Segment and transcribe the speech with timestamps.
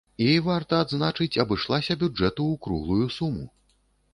[0.27, 3.45] І, варта адзначыць, абышлася бюджэту ў круглую суму.